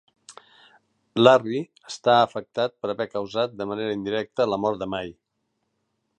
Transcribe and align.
Larry 1.19 1.59
està 1.91 2.15
afectat 2.21 2.75
per 2.81 2.91
haver 2.95 3.09
causat 3.13 3.55
de 3.61 3.69
manera 3.75 3.95
indirecta 4.01 4.53
la 4.55 4.61
mort 4.65 4.83
de 4.83 4.91
May. 4.97 5.15